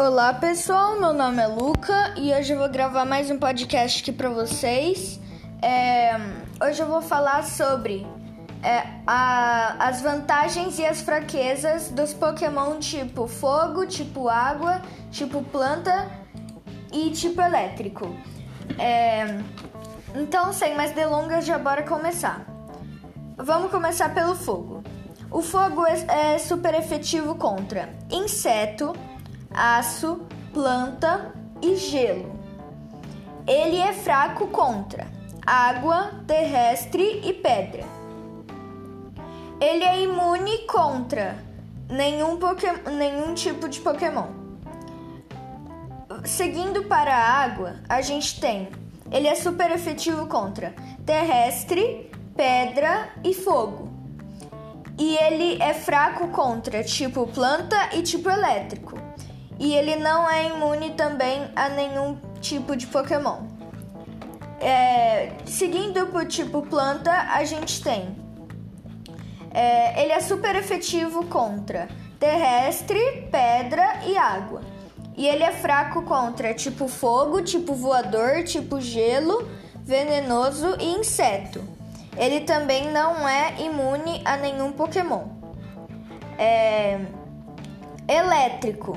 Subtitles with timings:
[0.00, 4.12] Olá pessoal, meu nome é Luca e hoje eu vou gravar mais um podcast aqui
[4.12, 5.18] para vocês.
[5.60, 6.12] É,
[6.64, 8.06] hoje eu vou falar sobre
[8.62, 14.80] é, a, as vantagens e as fraquezas dos Pokémon tipo fogo, tipo água,
[15.10, 16.08] tipo planta
[16.92, 18.16] e tipo elétrico.
[18.78, 19.40] É,
[20.14, 22.46] então, sem mais delongas, já bora começar.
[23.36, 24.84] Vamos começar pelo fogo.
[25.28, 28.94] O fogo é, é super efetivo contra inseto,
[29.52, 30.20] aço,
[30.52, 32.38] planta e gelo.
[33.46, 35.06] Ele é fraco contra
[35.46, 37.84] água, terrestre e pedra.
[39.60, 41.42] Ele é imune contra
[41.88, 42.38] nenhum,
[42.96, 44.26] nenhum tipo de Pokémon.
[46.24, 48.68] Seguindo para a água, a gente tem.
[49.10, 50.74] Ele é super efetivo contra
[51.06, 53.88] terrestre, pedra e fogo.
[54.98, 59.07] E ele é fraco contra tipo planta e tipo elétrico.
[59.58, 63.42] E ele não é imune também a nenhum tipo de Pokémon.
[64.60, 68.16] É, seguindo por tipo planta, a gente tem.
[69.52, 74.62] É, ele é super efetivo contra terrestre, pedra e água.
[75.16, 79.48] E ele é fraco contra tipo fogo, tipo voador, tipo gelo,
[79.84, 81.62] venenoso e inseto.
[82.16, 85.24] Ele também não é imune a nenhum Pokémon.
[86.36, 87.00] É...
[88.06, 88.96] Elétrico.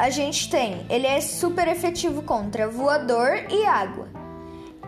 [0.00, 4.08] A gente tem, ele é super efetivo contra voador e água.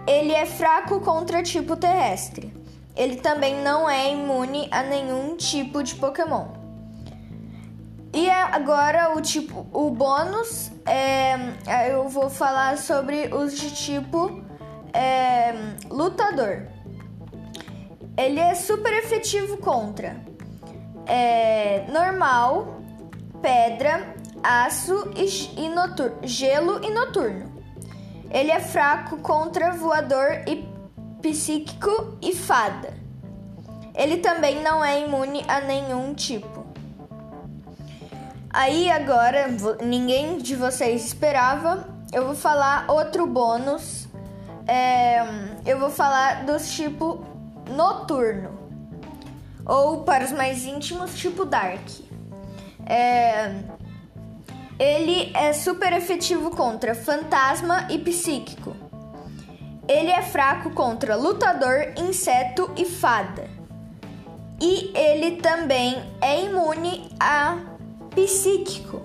[0.06, 2.50] Ele é fraco contra tipo terrestre.
[2.96, 6.46] Ele também não é imune a nenhum tipo de Pokémon.
[8.14, 14.42] E agora o tipo, o bônus é, eu vou falar sobre os de tipo
[14.94, 15.52] é,
[15.90, 16.68] lutador.
[18.16, 20.16] Ele é super efetivo contra
[21.04, 22.80] é, normal,
[23.42, 24.11] pedra,
[24.42, 27.52] aço e, noturno, gelo e noturno.
[28.30, 30.66] Ele é fraco contra voador e
[31.20, 32.94] psíquico e fada.
[33.94, 36.64] Ele também não é imune a nenhum tipo.
[38.50, 39.48] Aí agora,
[39.82, 44.08] ninguém de vocês esperava, eu vou falar outro bônus.
[44.66, 45.22] É,
[45.64, 47.24] eu vou falar dos tipo
[47.70, 48.50] noturno.
[49.64, 51.86] Ou para os mais íntimos, tipo Dark.
[52.84, 53.54] É,
[54.78, 58.74] ele é super efetivo contra fantasma e psíquico.
[59.88, 63.48] Ele é fraco contra lutador, inseto e fada.
[64.60, 67.58] E ele também é imune a
[68.14, 69.02] psíquico.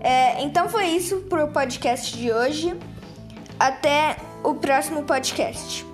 [0.00, 2.76] É, então foi isso para o podcast de hoje.
[3.58, 5.93] Até o próximo podcast.